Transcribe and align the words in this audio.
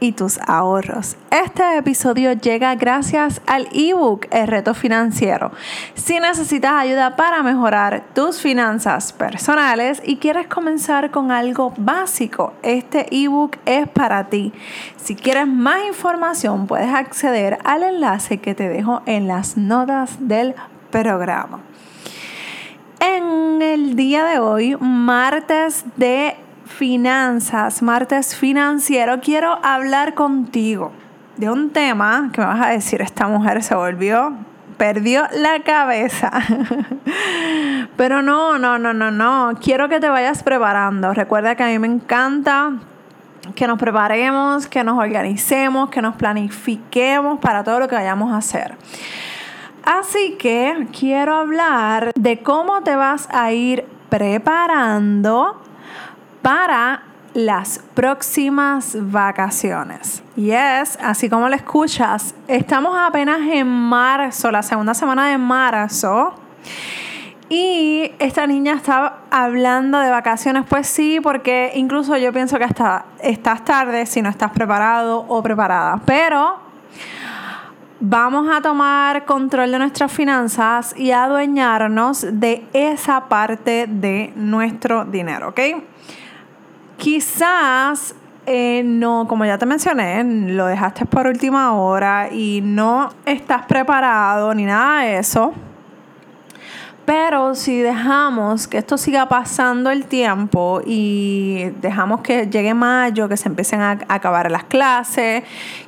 y 0.00 0.12
tus 0.12 0.38
ahorros. 0.46 1.16
Este 1.30 1.76
episodio 1.76 2.32
llega 2.32 2.74
gracias 2.74 3.40
al 3.46 3.68
ebook 3.72 4.26
El 4.30 4.46
reto 4.46 4.74
financiero. 4.74 5.52
Si 5.94 6.18
necesitas 6.20 6.72
ayuda 6.72 7.16
para 7.16 7.42
mejorar 7.42 8.02
tus 8.14 8.40
finanzas 8.40 9.12
personales 9.12 10.02
y 10.04 10.16
quieres 10.16 10.46
comenzar 10.46 11.10
con 11.10 11.30
algo 11.30 11.72
básico, 11.76 12.54
este 12.62 13.06
ebook 13.10 13.56
es 13.66 13.88
para 13.88 14.28
ti. 14.28 14.52
Si 14.96 15.14
quieres 15.14 15.46
más 15.46 15.84
información, 15.86 16.66
puedes 16.66 16.92
acceder 16.92 17.58
al 17.64 17.82
enlace 17.82 18.38
que 18.38 18.54
te 18.54 18.68
dejo 18.68 19.02
en 19.06 19.28
las 19.28 19.56
notas 19.56 20.16
del 20.20 20.54
programa. 20.90 21.60
En 23.00 23.62
el 23.62 23.94
día 23.94 24.24
de 24.24 24.38
hoy, 24.38 24.76
martes 24.80 25.84
de 25.96 26.36
finanzas, 26.78 27.82
martes 27.82 28.36
financiero, 28.36 29.18
quiero 29.20 29.58
hablar 29.64 30.14
contigo 30.14 30.92
de 31.36 31.50
un 31.50 31.70
tema 31.70 32.30
que 32.32 32.40
me 32.40 32.46
vas 32.46 32.64
a 32.64 32.70
decir, 32.70 33.02
esta 33.02 33.26
mujer 33.26 33.64
se 33.64 33.74
volvió, 33.74 34.32
perdió 34.76 35.24
la 35.32 35.58
cabeza. 35.64 36.30
Pero 37.96 38.22
no, 38.22 38.60
no, 38.60 38.78
no, 38.78 38.94
no, 38.94 39.10
no, 39.10 39.58
quiero 39.60 39.88
que 39.88 39.98
te 39.98 40.08
vayas 40.08 40.44
preparando. 40.44 41.12
Recuerda 41.14 41.56
que 41.56 41.64
a 41.64 41.66
mí 41.66 41.80
me 41.80 41.88
encanta 41.88 42.74
que 43.56 43.66
nos 43.66 43.76
preparemos, 43.76 44.68
que 44.68 44.84
nos 44.84 45.00
organicemos, 45.00 45.90
que 45.90 46.00
nos 46.00 46.14
planifiquemos 46.14 47.40
para 47.40 47.64
todo 47.64 47.80
lo 47.80 47.88
que 47.88 47.96
vayamos 47.96 48.32
a 48.32 48.36
hacer. 48.36 48.76
Así 49.82 50.36
que 50.38 50.86
quiero 50.96 51.34
hablar 51.34 52.12
de 52.14 52.38
cómo 52.40 52.82
te 52.82 52.94
vas 52.94 53.28
a 53.32 53.50
ir 53.50 53.84
preparando 54.08 55.60
para 56.48 57.02
las 57.34 57.78
próximas 57.92 58.96
vacaciones. 58.98 60.22
Y 60.34 60.52
es, 60.52 60.98
así 61.02 61.28
como 61.28 61.46
lo 61.46 61.54
escuchas, 61.54 62.34
estamos 62.46 62.96
apenas 62.98 63.40
en 63.52 63.68
marzo, 63.68 64.50
la 64.50 64.62
segunda 64.62 64.94
semana 64.94 65.28
de 65.28 65.36
marzo. 65.36 66.32
Y 67.50 68.12
esta 68.18 68.46
niña 68.46 68.72
está 68.76 69.18
hablando 69.30 69.98
de 69.98 70.08
vacaciones, 70.08 70.64
pues 70.66 70.86
sí, 70.86 71.20
porque 71.20 71.72
incluso 71.74 72.16
yo 72.16 72.32
pienso 72.32 72.56
que 72.56 72.64
hasta 72.64 73.04
estás 73.22 73.62
tarde 73.62 74.06
si 74.06 74.22
no 74.22 74.30
estás 74.30 74.50
preparado 74.50 75.26
o 75.28 75.42
preparada. 75.42 76.00
Pero 76.06 76.60
vamos 78.00 78.48
a 78.50 78.62
tomar 78.62 79.26
control 79.26 79.70
de 79.70 79.78
nuestras 79.80 80.10
finanzas 80.10 80.94
y 80.96 81.10
adueñarnos 81.10 82.24
de 82.40 82.66
esa 82.72 83.28
parte 83.28 83.84
de 83.86 84.32
nuestro 84.34 85.04
dinero, 85.04 85.50
¿ok? 85.50 85.60
Quizás 86.98 88.14
eh, 88.50 88.82
no, 88.82 89.26
como 89.28 89.44
ya 89.44 89.56
te 89.56 89.66
mencioné, 89.66 90.24
lo 90.24 90.66
dejaste 90.66 91.06
por 91.06 91.26
última 91.26 91.74
hora 91.74 92.28
y 92.32 92.60
no 92.62 93.10
estás 93.26 93.66
preparado 93.66 94.54
ni 94.54 94.64
nada 94.64 95.02
de 95.02 95.18
eso. 95.18 95.52
Pero 97.04 97.54
si 97.54 97.80
dejamos 97.80 98.66
que 98.66 98.78
esto 98.78 98.98
siga 98.98 99.28
pasando 99.28 99.90
el 99.90 100.06
tiempo 100.06 100.80
y 100.84 101.70
dejamos 101.80 102.22
que 102.22 102.48
llegue 102.48 102.74
mayo, 102.74 103.28
que 103.28 103.36
se 103.36 103.48
empiecen 103.48 103.80
a 103.80 103.98
acabar 104.08 104.50
las 104.50 104.64
clases, 104.64 105.42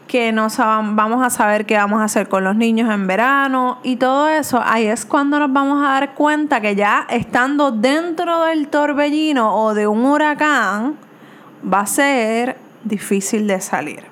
que 0.06 0.32
no 0.32 0.48
vamos 0.58 1.24
a 1.24 1.30
saber 1.30 1.66
qué 1.66 1.76
vamos 1.76 2.00
a 2.00 2.04
hacer 2.04 2.28
con 2.28 2.44
los 2.44 2.56
niños 2.56 2.90
en 2.90 3.06
verano 3.06 3.78
y 3.82 3.96
todo 3.96 4.28
eso, 4.28 4.62
ahí 4.62 4.86
es 4.86 5.04
cuando 5.06 5.38
nos 5.38 5.52
vamos 5.52 5.82
a 5.82 5.92
dar 5.92 6.14
cuenta 6.14 6.60
que 6.60 6.74
ya 6.74 7.06
estando 7.08 7.70
dentro 7.70 8.44
del 8.44 8.68
torbellino 8.68 9.54
o 9.56 9.72
de 9.72 9.86
un 9.86 10.04
huracán, 10.04 10.96
va 11.62 11.80
a 11.80 11.86
ser 11.86 12.56
difícil 12.84 13.46
de 13.46 13.60
salir. 13.60 14.04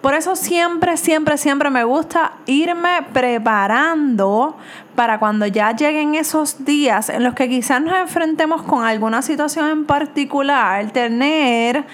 Por 0.00 0.14
eso 0.14 0.34
siempre, 0.34 0.96
siempre, 0.96 1.38
siempre 1.38 1.70
me 1.70 1.84
gusta 1.84 2.32
irme 2.46 3.06
preparando 3.12 4.56
para 4.96 5.20
cuando 5.20 5.46
ya 5.46 5.70
lleguen 5.76 6.16
esos 6.16 6.64
días 6.64 7.08
en 7.08 7.22
los 7.22 7.34
que 7.34 7.48
quizás 7.48 7.80
nos 7.80 7.96
enfrentemos 7.96 8.62
con 8.62 8.84
alguna 8.84 9.22
situación 9.22 9.70
en 9.70 9.84
particular, 9.86 10.90
tener 10.90 11.84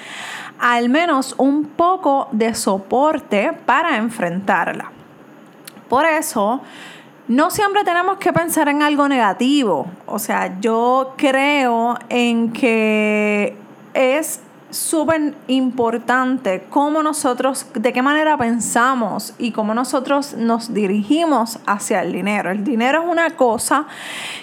al 0.59 0.89
menos 0.89 1.35
un 1.37 1.67
poco 1.67 2.29
de 2.33 2.55
soporte 2.55 3.53
para 3.67 3.99
enfrentarla. 3.99 4.91
Por 5.91 6.07
eso, 6.07 6.63
no 7.29 7.51
siempre 7.51 7.85
tenemos 7.85 8.17
que 8.17 8.33
pensar 8.33 8.71
en 8.71 8.83
algo 8.83 9.07
negativo. 9.07 9.87
O 10.07 10.19
sea, 10.19 10.59
yo 10.61 11.13
creo 11.19 11.99
en 12.09 12.53
que 12.53 13.55
es 13.93 14.41
súper 14.71 15.35
importante 15.47 16.65
cómo 16.71 17.03
nosotros, 17.03 17.67
de 17.75 17.93
qué 17.93 18.03
manera 18.03 18.37
pensamos 18.37 19.35
y 19.39 19.53
cómo 19.53 19.75
nosotros 19.75 20.35
nos 20.35 20.75
dirigimos 20.75 21.59
hacia 21.67 22.03
el 22.03 22.13
dinero. 22.13 22.51
El 22.51 22.65
dinero 22.65 23.03
es 23.03 23.09
una 23.09 23.31
cosa 23.31 23.87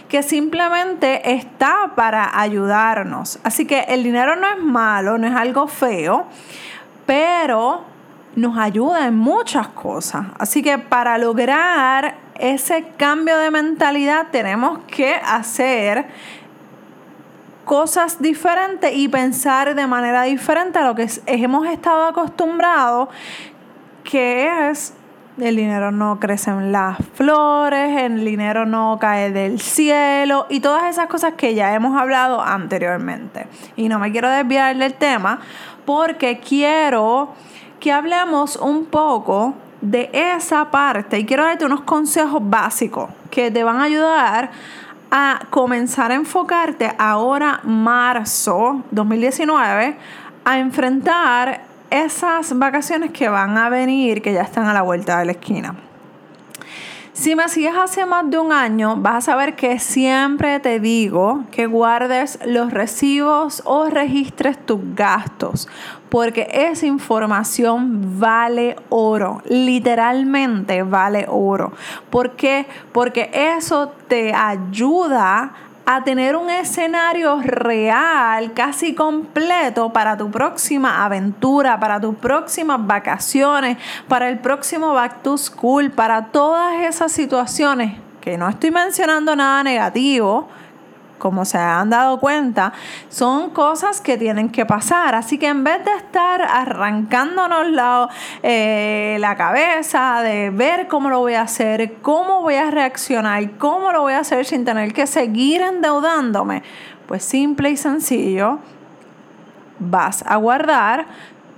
que 0.10 0.24
simplemente 0.24 1.34
está 1.34 1.92
para 1.96 2.40
ayudarnos. 2.40 3.40
Así 3.44 3.66
que 3.66 3.82
el 3.82 4.04
dinero 4.04 4.36
no 4.36 4.48
es 4.48 4.62
malo, 4.62 5.18
no 5.18 5.28
es 5.28 5.36
algo 5.36 5.68
feo, 5.68 6.26
pero 7.06 7.84
nos 8.36 8.58
ayuda 8.58 9.08
en 9.08 9.18
muchas 9.18 9.68
cosas. 9.70 10.28
Así 10.40 10.62
que 10.62 10.78
para 10.78 11.18
lograr 11.18 12.16
ese 12.38 12.86
cambio 12.98 13.38
de 13.38 13.52
mentalidad 13.52 14.28
tenemos 14.32 14.80
que 14.88 15.16
hacer 15.16 16.08
cosas 17.66 18.22
diferentes 18.22 18.92
y 18.96 19.10
pensar 19.10 19.76
de 19.76 19.88
manera 19.88 20.24
diferente 20.24 20.80
a 20.80 20.86
lo 20.86 20.96
que 20.96 21.08
hemos 21.26 21.68
estado 21.68 22.06
acostumbrados, 22.06 23.10
que 24.04 24.70
es 24.70 24.94
el 25.38 25.58
dinero 25.58 25.92
no 25.92 26.20
crece 26.20 26.52
en 26.52 26.72
las 26.72 26.98
flores, 27.14 28.02
el 28.02 28.24
dinero 28.24 28.66
no 28.66 28.98
cae 29.02 29.32
del 29.32 29.60
cielo 29.60 30.46
y 30.50 30.62
todas 30.62 30.86
esas 30.86 31.08
cosas 31.08 31.34
que 31.34 31.54
ya 31.54 31.74
hemos 31.74 32.00
hablado 32.00 32.42
anteriormente. 32.42 33.48
Y 33.76 33.90
no 33.90 34.00
me 34.00 34.12
quiero 34.12 34.30
desviar 34.30 34.78
del 34.78 34.94
tema 34.94 35.40
porque 35.86 36.40
quiero 36.40 37.34
que 37.82 37.92
hablemos 37.92 38.56
un 38.56 38.86
poco 38.86 39.56
de 39.82 40.10
esa 40.14 40.72
parte 40.72 41.20
y 41.20 41.26
quiero 41.26 41.44
darte 41.44 41.66
unos 41.66 41.82
consejos 41.82 42.42
básicos 42.42 43.10
que 43.30 43.52
te 43.52 43.64
van 43.64 43.82
a 43.82 43.84
ayudar 43.84 44.52
a 45.12 45.42
comenzar 45.50 46.12
a 46.12 46.16
enfocarte 46.16 46.92
ahora, 46.98 47.60
marzo 47.64 48.84
2019, 48.92 49.98
a 50.44 50.60
enfrentar 50.60 51.62
esas 51.90 52.58
vacaciones 52.58 53.12
que 53.12 53.30
van 53.30 53.58
a 53.58 53.70
venir, 53.70 54.22
que 54.22 54.34
ya 54.34 54.42
están 54.42 54.68
a 54.68 54.74
la 54.74 54.82
vuelta 54.82 55.20
de 55.20 55.26
la 55.26 55.32
esquina. 55.34 55.76
Si 57.16 57.34
me 57.34 57.48
sigues 57.48 57.74
hace 57.74 58.06
más 58.06 58.30
de 58.30 58.38
un 58.38 58.52
año, 58.52 58.98
vas 58.98 59.16
a 59.16 59.32
saber 59.32 59.56
que 59.56 59.80
siempre 59.80 60.60
te 60.60 60.82
digo 60.82 61.46
que 61.50 61.66
guardes 61.66 62.38
los 62.46 62.74
recibos 62.74 63.62
o 63.64 63.86
registres 63.86 64.58
tus 64.66 64.82
gastos, 64.96 65.70
porque 66.10 66.50
esa 66.52 66.86
información 66.86 68.20
vale 68.20 68.76
oro, 68.90 69.42
literalmente 69.46 70.84
vale 70.84 71.26
oro. 71.30 71.72
¿Por 72.10 72.32
qué? 72.32 72.68
Porque 72.92 73.32
eso 73.34 73.94
te 74.10 74.34
ayuda 74.34 75.54
a 75.86 76.04
tener 76.04 76.36
un 76.36 76.50
escenario 76.50 77.40
real, 77.42 78.54
casi 78.54 78.96
completo 78.96 79.94
para 79.94 80.18
tu 80.18 80.32
próxima 80.32 81.06
aventura, 81.06 81.80
para 81.80 82.02
tus 82.02 82.16
próximas 82.16 82.86
vacaciones, 82.86 83.78
para 84.08 84.30
el 84.30 84.40
próximo 84.40 84.94
back 84.94 85.22
to 85.22 85.38
school, 85.38 85.92
para 85.92 86.26
todas 86.28 86.82
esas 86.82 87.12
situaciones 87.12 88.00
que 88.20 88.38
no 88.38 88.50
estoy 88.50 88.72
mencionando 88.72 89.36
nada 89.36 89.62
negativo, 89.64 90.50
como 91.18 91.46
se 91.46 91.58
han 91.58 91.90
dado 91.90 92.20
cuenta, 92.20 92.74
son 93.10 93.50
cosas 93.50 94.02
que 94.02 94.18
tienen 94.18 94.50
que 94.50 94.66
pasar. 94.66 95.16
Así 95.16 95.38
que 95.38 95.48
en 95.48 95.64
vez 95.64 95.84
de 95.86 95.92
estar 95.96 96.42
arrancándonos 96.42 97.68
la, 97.70 98.10
eh, 98.44 99.18
la 99.20 99.36
cabeza, 99.36 100.22
de 100.22 100.50
ver 100.50 100.88
cómo 100.88 101.10
lo 101.10 101.20
voy 101.20 101.34
a 101.34 101.42
hacer, 101.42 101.96
cómo 102.02 102.42
voy 102.42 102.56
a 102.56 102.72
reaccionar, 102.72 103.52
cómo 103.58 103.92
lo 103.92 104.02
voy 104.02 104.14
a 104.14 104.20
hacer 104.20 104.46
sin 104.46 104.66
tener 104.66 104.94
que 104.94 105.08
seguir 105.08 105.62
endeudándome, 105.62 106.64
pues 107.08 107.24
simple 107.24 107.70
y 107.72 107.78
sencillo, 107.78 108.60
vas 109.80 110.24
a 110.28 110.36
guardar 110.38 111.06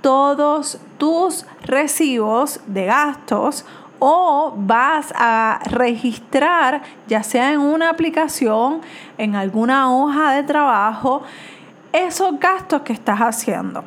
todos 0.00 0.78
tus 0.96 1.46
recibos 1.62 2.60
de 2.66 2.86
gastos 2.86 3.64
o 3.98 4.52
vas 4.56 5.12
a 5.16 5.60
registrar, 5.70 6.82
ya 7.06 7.22
sea 7.22 7.52
en 7.52 7.60
una 7.60 7.90
aplicación, 7.90 8.80
en 9.16 9.34
alguna 9.34 9.92
hoja 9.92 10.32
de 10.32 10.42
trabajo, 10.42 11.22
esos 11.92 12.38
gastos 12.38 12.82
que 12.82 12.92
estás 12.92 13.18
haciendo. 13.20 13.84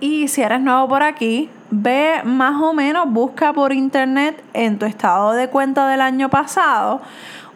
Y 0.00 0.28
si 0.28 0.42
eres 0.42 0.60
nuevo 0.60 0.88
por 0.88 1.02
aquí, 1.02 1.50
ve 1.70 2.20
más 2.24 2.60
o 2.60 2.72
menos, 2.72 3.10
busca 3.10 3.52
por 3.52 3.72
internet 3.72 4.42
en 4.54 4.78
tu 4.78 4.86
estado 4.86 5.32
de 5.32 5.48
cuenta 5.48 5.88
del 5.88 6.00
año 6.00 6.28
pasado 6.28 7.00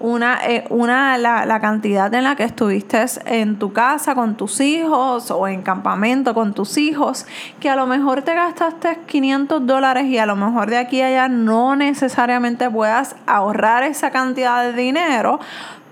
una, 0.01 0.39
eh, 0.47 0.65
una 0.71 1.19
la, 1.19 1.45
la, 1.45 1.61
cantidad 1.61 2.12
en 2.15 2.25
la 2.25 2.35
que 2.35 2.45
estuviste 2.45 3.05
en 3.27 3.59
tu 3.59 3.73
casa 3.73 4.15
con 4.15 4.35
tus 4.35 4.61
hijos 4.61 5.31
o 5.31 5.47
en 5.47 5.62
campamento 5.62 6.35
con 6.35 6.55
tus 6.55 6.79
hijos, 6.79 7.27
que 7.61 7.69
a 7.69 7.77
lo 7.77 7.87
mejor 7.87 8.23
te 8.23 8.35
gastaste 8.35 9.01
500 9.07 9.67
dólares 9.67 10.07
y 10.07 10.19
a 10.19 10.27
lo 10.27 10.37
mejor 10.37 10.71
de 10.71 10.79
aquí 10.79 11.03
a 11.03 11.07
allá 11.07 11.29
no 11.29 11.77
necesariamente 11.77 12.71
puedas 12.71 13.15
ahorrar 13.27 13.83
esa 13.83 14.11
cantidad 14.11 14.65
de 14.65 14.73
dinero, 14.73 15.39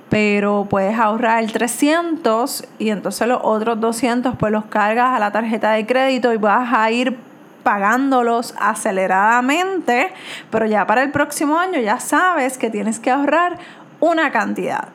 pero 0.08 0.66
puedes 0.70 0.98
ahorrar 0.98 1.42
el 1.44 1.52
300 1.52 2.66
y 2.78 2.88
entonces 2.88 3.28
los 3.28 3.40
otros 3.42 3.78
200 3.78 4.36
pues 4.36 4.50
los 4.52 4.64
cargas 4.64 5.14
a 5.14 5.18
la 5.18 5.32
tarjeta 5.32 5.72
de 5.72 5.84
crédito 5.84 6.32
y 6.32 6.38
vas 6.38 6.72
a 6.72 6.90
ir 6.90 7.27
pagándolos 7.68 8.54
aceleradamente, 8.58 10.10
pero 10.50 10.64
ya 10.64 10.86
para 10.86 11.02
el 11.02 11.10
próximo 11.10 11.58
año 11.58 11.78
ya 11.78 12.00
sabes 12.00 12.56
que 12.56 12.70
tienes 12.70 12.98
que 12.98 13.10
ahorrar 13.10 13.58
una 14.00 14.32
cantidad. 14.32 14.88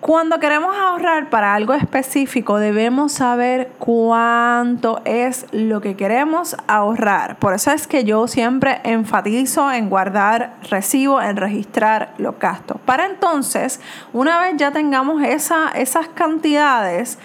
Cuando 0.00 0.40
queremos 0.40 0.76
ahorrar 0.76 1.30
para 1.30 1.54
algo 1.54 1.74
específico, 1.74 2.58
debemos 2.58 3.12
saber 3.12 3.70
cuánto 3.78 5.00
es 5.04 5.46
lo 5.52 5.80
que 5.80 5.94
queremos 5.96 6.56
ahorrar. 6.66 7.36
Por 7.36 7.54
eso 7.54 7.70
es 7.70 7.86
que 7.86 8.02
yo 8.02 8.26
siempre 8.26 8.80
enfatizo 8.82 9.70
en 9.70 9.88
guardar 9.88 10.54
recibo, 10.68 11.22
en 11.22 11.36
registrar 11.36 12.14
los 12.18 12.36
gastos. 12.40 12.80
Para 12.84 13.06
entonces, 13.06 13.80
una 14.12 14.40
vez 14.40 14.54
ya 14.56 14.72
tengamos 14.72 15.22
esa, 15.22 15.70
esas 15.70 16.08
cantidades, 16.08 17.20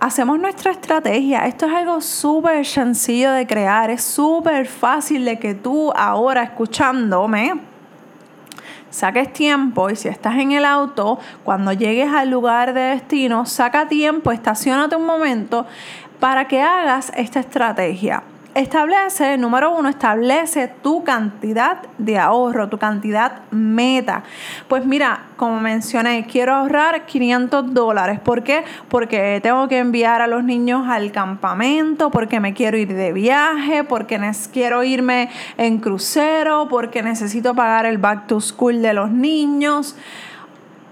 hacemos 0.00 0.38
nuestra 0.38 0.72
estrategia. 0.72 1.46
Esto 1.46 1.66
es 1.66 1.72
algo 1.74 2.00
súper 2.00 2.64
sencillo 2.66 3.32
de 3.32 3.46
crear, 3.46 3.90
es 3.90 4.02
súper 4.02 4.66
fácil 4.66 5.24
de 5.24 5.38
que 5.38 5.54
tú 5.54 5.92
ahora 5.94 6.42
escuchándome 6.42 7.54
saques 8.90 9.32
tiempo 9.32 9.90
y 9.90 9.96
si 9.96 10.08
estás 10.08 10.36
en 10.36 10.52
el 10.52 10.64
auto, 10.64 11.18
cuando 11.44 11.72
llegues 11.72 12.12
al 12.12 12.30
lugar 12.30 12.72
de 12.72 12.80
destino, 12.80 13.44
saca 13.44 13.88
tiempo, 13.88 14.32
estacionate 14.32 14.96
un 14.96 15.04
momento 15.04 15.66
para 16.18 16.48
que 16.48 16.62
hagas 16.62 17.12
esta 17.14 17.40
estrategia 17.40 18.22
establece, 18.60 19.36
número 19.36 19.76
uno, 19.76 19.88
establece 19.88 20.68
tu 20.82 21.04
cantidad 21.04 21.82
de 21.98 22.18
ahorro, 22.18 22.68
tu 22.68 22.78
cantidad 22.78 23.42
meta. 23.50 24.22
Pues 24.66 24.86
mira, 24.86 25.26
como 25.36 25.60
mencioné, 25.60 26.26
quiero 26.26 26.54
ahorrar 26.54 27.04
500 27.04 27.74
dólares. 27.74 28.18
¿Por 28.18 28.42
qué? 28.42 28.64
Porque 28.88 29.40
tengo 29.42 29.68
que 29.68 29.78
enviar 29.78 30.22
a 30.22 30.26
los 30.26 30.42
niños 30.42 30.88
al 30.88 31.12
campamento, 31.12 32.10
porque 32.10 32.40
me 32.40 32.54
quiero 32.54 32.78
ir 32.78 32.94
de 32.94 33.12
viaje, 33.12 33.84
porque 33.84 34.18
quiero 34.52 34.82
irme 34.82 35.28
en 35.58 35.78
crucero, 35.78 36.66
porque 36.70 37.02
necesito 37.02 37.54
pagar 37.54 37.84
el 37.84 37.98
back 37.98 38.26
to 38.26 38.40
school 38.40 38.80
de 38.80 38.94
los 38.94 39.10
niños. 39.10 39.96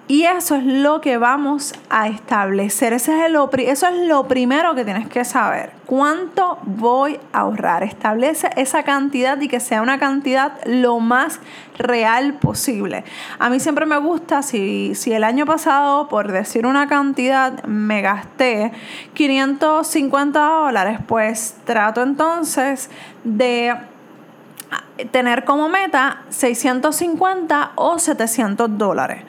Y 0.06 0.25
eso 0.25 0.56
es 0.56 0.65
lo 0.65 1.01
que 1.01 1.17
vamos 1.17 1.73
a 1.89 2.09
establecer. 2.09 2.93
Ese 2.93 3.27
es 3.27 3.33
eso 3.59 3.89
es 3.89 4.06
lo 4.06 4.29
primero 4.29 4.75
que 4.75 4.85
tienes 4.85 5.09
que 5.09 5.25
saber. 5.25 5.71
¿Cuánto 5.87 6.59
voy 6.65 7.19
a 7.33 7.41
ahorrar? 7.41 7.83
Establece 7.83 8.51
esa 8.56 8.83
cantidad 8.83 9.41
y 9.41 9.49
que 9.49 9.61
sea 9.61 9.81
una 9.81 9.99
cantidad 9.99 10.61
lo 10.67 11.01
más 11.01 11.41
real 11.79 12.35
posible. 12.35 13.03
A 13.39 13.49
mí 13.49 13.61
siempre 13.61 13.87
me 13.87 13.97
gusta, 13.97 14.43
si, 14.43 14.95
si 14.95 15.15
el 15.15 15.25
año 15.25 15.47
pasado, 15.47 16.07
por 16.09 16.31
decir 16.31 16.67
una 16.67 16.87
cantidad, 16.87 17.65
me 17.65 18.03
gasté 18.03 18.73
550 19.15 20.39
dólares, 20.39 20.99
pues 21.07 21.57
trato 21.65 22.03
entonces 22.03 22.91
de 23.25 23.75
tener 25.12 25.47
como 25.47 25.71
meta 25.71 26.25
650 26.29 27.73
o 27.77 27.99
700 27.99 28.77
dólares 28.77 29.25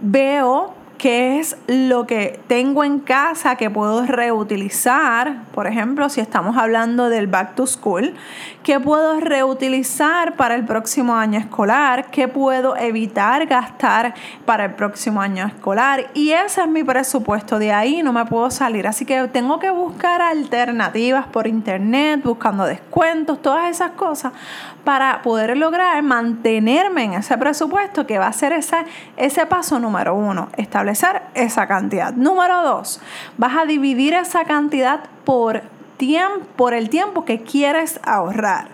veo 0.00 0.74
qué 1.00 1.38
es 1.38 1.56
lo 1.66 2.06
que 2.06 2.38
tengo 2.46 2.84
en 2.84 2.98
casa 2.98 3.56
que 3.56 3.70
puedo 3.70 4.04
reutilizar. 4.04 5.44
Por 5.54 5.66
ejemplo, 5.66 6.10
si 6.10 6.20
estamos 6.20 6.58
hablando 6.58 7.08
del 7.08 7.26
back 7.26 7.54
to 7.54 7.66
school, 7.66 8.14
¿qué 8.62 8.78
puedo 8.78 9.20
reutilizar 9.20 10.36
para 10.36 10.54
el 10.54 10.64
próximo 10.64 11.14
año 11.14 11.38
escolar? 11.38 12.10
¿Qué 12.10 12.28
puedo 12.28 12.76
evitar 12.76 13.46
gastar 13.46 14.14
para 14.44 14.66
el 14.66 14.74
próximo 14.74 15.20
año 15.20 15.46
escolar? 15.46 16.10
Y 16.14 16.32
ese 16.32 16.62
es 16.62 16.68
mi 16.68 16.84
presupuesto, 16.84 17.58
de 17.58 17.72
ahí 17.72 18.02
no 18.02 18.12
me 18.12 18.24
puedo 18.26 18.50
salir. 18.50 18.86
Así 18.86 19.04
que 19.04 19.28
tengo 19.28 19.58
que 19.58 19.70
buscar 19.70 20.20
alternativas 20.22 21.26
por 21.26 21.46
internet, 21.46 22.22
buscando 22.22 22.64
descuentos, 22.64 23.40
todas 23.40 23.70
esas 23.70 23.92
cosas 23.92 24.32
para 24.84 25.22
poder 25.22 25.56
lograr 25.56 26.02
mantenerme 26.02 27.04
en 27.04 27.14
ese 27.14 27.36
presupuesto 27.38 28.06
que 28.06 28.18
va 28.18 28.26
a 28.26 28.32
ser 28.32 28.52
ese, 28.52 28.76
ese 29.16 29.46
paso 29.46 29.78
número 29.78 30.14
uno, 30.14 30.48
establecer 30.56 31.22
esa 31.34 31.66
cantidad. 31.66 32.12
Número 32.12 32.62
dos, 32.62 33.00
vas 33.36 33.56
a 33.56 33.64
dividir 33.64 34.14
esa 34.14 34.44
cantidad 34.44 35.00
por, 35.24 35.62
por 36.56 36.72
el 36.72 36.88
tiempo 36.88 37.24
que 37.24 37.40
quieres 37.40 38.00
ahorrar. 38.02 38.68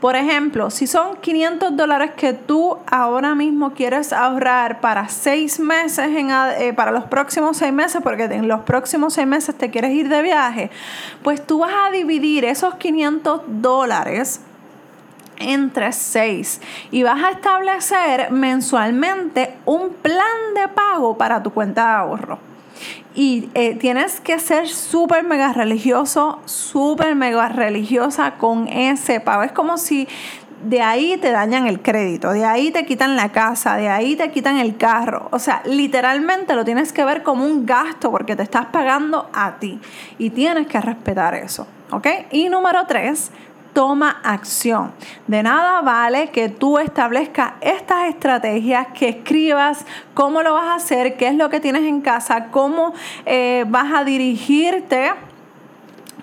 Por 0.00 0.16
ejemplo, 0.16 0.70
si 0.70 0.86
son 0.86 1.16
500 1.16 1.76
dólares 1.76 2.12
que 2.16 2.34
tú 2.34 2.76
ahora 2.90 3.34
mismo 3.34 3.72
quieres 3.72 4.12
ahorrar 4.12 4.80
para 4.80 5.08
seis 5.08 5.58
meses, 5.60 6.08
en, 6.14 6.30
eh, 6.30 6.72
para 6.74 6.90
los 6.90 7.04
próximos 7.04 7.56
seis 7.56 7.72
meses, 7.72 8.02
porque 8.02 8.24
en 8.24 8.48
los 8.48 8.60
próximos 8.60 9.14
seis 9.14 9.26
meses 9.26 9.56
te 9.56 9.70
quieres 9.70 9.92
ir 9.92 10.08
de 10.08 10.20
viaje, 10.20 10.70
pues 11.22 11.46
tú 11.46 11.60
vas 11.60 11.72
a 11.86 11.90
dividir 11.90 12.44
esos 12.44 12.74
500 12.74 13.42
dólares 13.46 14.40
entre 15.38 15.92
seis 15.92 16.60
y 16.90 17.02
vas 17.02 17.22
a 17.22 17.30
establecer 17.30 18.30
mensualmente 18.30 19.56
un 19.64 19.90
plan 19.90 20.54
de 20.54 20.68
pago 20.68 21.16
para 21.16 21.42
tu 21.42 21.50
cuenta 21.50 21.82
de 21.82 21.92
ahorro. 21.94 22.53
Y 23.14 23.48
eh, 23.54 23.76
tienes 23.76 24.20
que 24.20 24.38
ser 24.38 24.68
súper 24.68 25.24
mega 25.24 25.52
religioso, 25.52 26.40
súper 26.46 27.14
mega 27.14 27.48
religiosa 27.48 28.34
con 28.34 28.68
ese 28.68 29.20
pago. 29.20 29.42
Es 29.44 29.52
como 29.52 29.78
si 29.78 30.08
de 30.64 30.80
ahí 30.80 31.16
te 31.18 31.30
dañan 31.30 31.66
el 31.66 31.80
crédito, 31.80 32.30
de 32.30 32.44
ahí 32.44 32.70
te 32.70 32.86
quitan 32.86 33.16
la 33.16 33.30
casa, 33.30 33.76
de 33.76 33.88
ahí 33.88 34.16
te 34.16 34.30
quitan 34.30 34.58
el 34.58 34.76
carro. 34.76 35.28
O 35.30 35.38
sea, 35.38 35.62
literalmente 35.64 36.54
lo 36.54 36.64
tienes 36.64 36.92
que 36.92 37.04
ver 37.04 37.22
como 37.22 37.44
un 37.44 37.66
gasto 37.66 38.10
porque 38.10 38.34
te 38.34 38.42
estás 38.42 38.66
pagando 38.66 39.28
a 39.32 39.58
ti 39.58 39.78
y 40.18 40.30
tienes 40.30 40.66
que 40.66 40.80
respetar 40.80 41.34
eso. 41.34 41.66
¿Ok? 41.90 42.06
Y 42.32 42.48
número 42.48 42.86
tres, 42.86 43.30
toma 43.74 44.20
acción. 44.22 44.92
De 45.26 45.42
nada 45.42 45.82
vale 45.82 46.30
que 46.30 46.48
tú 46.48 46.78
establezcas 46.78 47.52
estas 47.60 48.08
estrategias, 48.08 48.86
que 48.94 49.10
escribas 49.10 49.84
cómo 50.14 50.42
lo 50.42 50.54
vas 50.54 50.68
a 50.68 50.74
hacer, 50.76 51.18
qué 51.18 51.28
es 51.28 51.34
lo 51.34 51.50
que 51.50 51.60
tienes 51.60 51.82
en 51.82 52.00
casa, 52.00 52.46
cómo 52.50 52.94
eh, 53.26 53.66
vas 53.68 53.92
a 53.92 54.04
dirigirte 54.04 55.12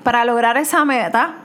para 0.02 0.26
lograr 0.26 0.58
esa 0.58 0.84
meta. 0.86 1.36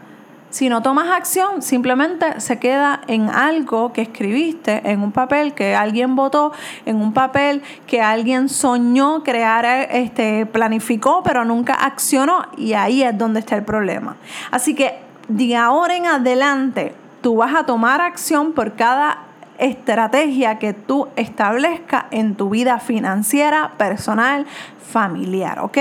Si 0.49 0.69
no 0.71 0.81
tomas 0.81 1.09
acción, 1.11 1.61
simplemente 1.61 2.41
se 2.41 2.59
queda 2.59 3.03
en 3.09 3.29
algo 3.29 3.93
que 3.93 4.01
escribiste, 4.03 4.81
en 4.91 5.03
un 5.03 5.13
papel 5.13 5.53
que 5.53 5.75
alguien 5.75 6.17
votó, 6.17 6.53
en 6.87 6.97
un 6.97 7.13
papel 7.13 7.63
que 7.87 8.01
alguien 8.01 8.49
soñó 8.49 9.23
crear, 9.23 9.67
este, 9.91 10.47
planificó, 10.47 11.23
pero 11.23 11.45
nunca 11.45 11.75
accionó, 11.75 12.47
y 12.57 12.73
ahí 12.73 13.03
es 13.03 13.19
donde 13.19 13.41
está 13.41 13.57
el 13.57 13.65
problema. 13.65 14.17
Así 14.51 14.75
que 14.75 15.07
de 15.29 15.57
ahora 15.57 15.97
en 15.97 16.07
adelante 16.07 16.95
tú 17.21 17.37
vas 17.37 17.55
a 17.55 17.67
tomar 17.67 18.01
acción 18.01 18.53
por 18.53 18.75
cada 18.75 19.19
estrategia 19.59 20.59
que 20.59 20.73
tú 20.73 21.09
establezcas 21.17 22.05
en 22.11 22.35
tu 22.35 22.51
vida 22.51 22.79
financiera, 22.79 23.73
personal, 23.79 24.47
familiar, 24.91 25.61
¿ok? 25.61 25.79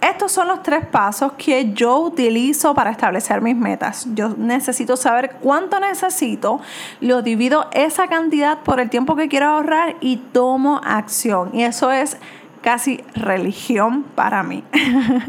Estos 0.00 0.30
son 0.30 0.48
los 0.48 0.62
tres 0.62 0.86
pasos 0.86 1.32
que 1.38 1.72
yo 1.72 1.98
utilizo 1.98 2.74
para 2.74 2.90
establecer 2.90 3.40
mis 3.40 3.56
metas. 3.56 4.06
Yo 4.14 4.34
necesito 4.36 4.96
saber 4.96 5.36
cuánto 5.40 5.80
necesito, 5.80 6.60
lo 7.00 7.22
divido 7.22 7.66
esa 7.72 8.06
cantidad 8.06 8.58
por 8.58 8.78
el 8.78 8.90
tiempo 8.90 9.16
que 9.16 9.28
quiero 9.28 9.46
ahorrar 9.46 9.96
y 10.00 10.18
tomo 10.18 10.80
acción. 10.84 11.50
Y 11.54 11.62
eso 11.64 11.90
es 11.90 12.18
casi 12.66 13.00
religión 13.14 14.02
para 14.16 14.42
mí. 14.42 14.64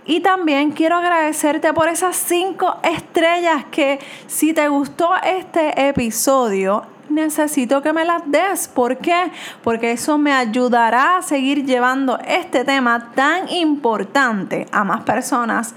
Y 0.05 0.21
también 0.21 0.71
quiero 0.71 0.95
agradecerte 0.95 1.73
por 1.73 1.89
esas 1.89 2.15
cinco 2.15 2.77
estrellas 2.81 3.65
que 3.71 3.99
si 4.27 4.53
te 4.53 4.69
gustó 4.69 5.09
este 5.21 5.89
episodio, 5.89 6.85
necesito 7.15 7.81
que 7.81 7.93
me 7.93 8.05
las 8.05 8.29
des. 8.29 8.67
¿Por 8.67 8.98
qué? 8.98 9.31
Porque 9.63 9.93
eso 9.93 10.17
me 10.17 10.34
ayudará 10.34 11.17
a 11.17 11.22
seguir 11.22 11.65
llevando 11.65 12.19
este 12.27 12.63
tema 12.63 13.12
tan 13.15 13.50
importante 13.50 14.67
a 14.72 14.84
más 14.84 15.03
personas 15.03 15.74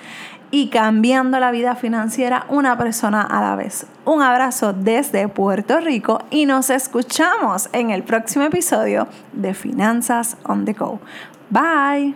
y 0.50 0.68
cambiando 0.68 1.38
la 1.38 1.50
vida 1.50 1.75
financiera 1.75 2.47
una 2.49 2.76
persona 2.76 3.23
a 3.23 3.40
la 3.40 3.57
vez. 3.57 3.87
Un 4.04 4.23
abrazo 4.23 4.73
desde 4.73 5.28
Puerto 5.28 5.80
Rico 5.80 6.21
y 6.30 6.47
nos 6.47 6.71
escuchamos 6.71 7.68
en 7.73 7.90
el 7.90 8.02
próximo 8.02 8.45
episodio 8.45 9.09
de 9.33 9.54
Finanzas 9.54 10.37
on 10.45 10.64
the 10.64 10.73
Go. 10.73 11.00
Bye. 11.50 12.14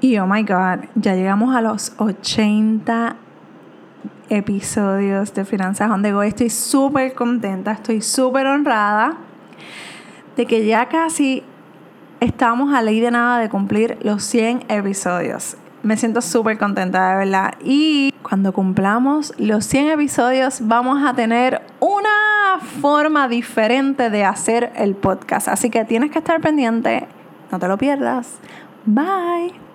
Y 0.00 0.18
oh 0.18 0.26
my 0.26 0.42
god, 0.42 0.86
ya 0.94 1.14
llegamos 1.14 1.54
a 1.54 1.60
los 1.60 1.92
80 1.98 3.16
episodios 4.32 5.34
de 5.34 5.44
Finanzas 5.44 5.90
on 5.90 6.02
the 6.02 6.12
Go. 6.12 6.22
Estoy 6.22 6.50
súper 6.50 7.14
contenta, 7.14 7.72
estoy 7.72 8.00
súper 8.00 8.46
honrada 8.46 9.16
de 10.36 10.46
que 10.46 10.64
ya 10.64 10.88
casi 10.88 11.42
estamos 12.20 12.74
a 12.74 12.82
ley 12.82 13.00
de 13.00 13.10
nada 13.10 13.38
de 13.38 13.48
cumplir 13.48 13.98
los 14.02 14.24
100 14.24 14.64
episodios. 14.68 15.56
Me 15.82 15.96
siento 15.96 16.20
súper 16.20 16.58
contenta, 16.58 17.10
de 17.10 17.16
verdad. 17.16 17.54
Y 17.62 18.14
cuando 18.22 18.52
cumplamos 18.52 19.34
los 19.36 19.66
100 19.66 19.88
episodios, 19.90 20.60
vamos 20.62 21.04
a 21.04 21.12
tener 21.12 21.60
una 21.80 22.60
forma 22.80 23.28
diferente 23.28 24.08
de 24.08 24.24
hacer 24.24 24.72
el 24.76 24.94
podcast. 24.94 25.48
Así 25.48 25.70
que 25.70 25.84
tienes 25.84 26.10
que 26.10 26.20
estar 26.20 26.40
pendiente. 26.40 27.06
No 27.50 27.58
te 27.58 27.68
lo 27.68 27.76
pierdas. 27.76 28.38
Bye. 28.86 29.71